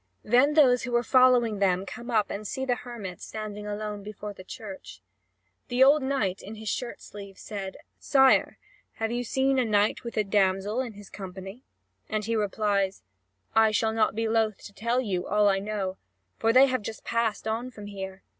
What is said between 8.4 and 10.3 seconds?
tell us, have you seen a knight with a